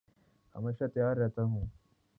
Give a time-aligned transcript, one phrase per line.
[0.55, 1.65] ہمیشہ تیار رہتا ہوں